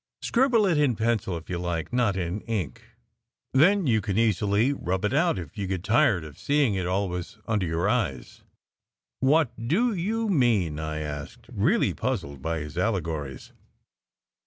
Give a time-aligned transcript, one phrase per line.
[0.23, 2.85] Scribble it in pencil if you like, not in ink.
[3.53, 7.37] Then you can easily rub it out if you get tired of seeing it always
[7.45, 8.41] under your eyes."
[9.19, 13.53] "What do you mean?" I asked, really puzzled by his allegories.